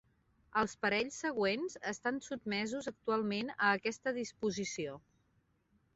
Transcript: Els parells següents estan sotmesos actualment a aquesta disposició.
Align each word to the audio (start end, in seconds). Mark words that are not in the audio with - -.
Els 0.61 0.71
parells 0.85 1.17
següents 1.23 1.75
estan 1.91 2.17
sotmesos 2.29 2.91
actualment 2.95 3.55
a 3.57 3.69
aquesta 3.77 4.15
disposició. 4.19 5.01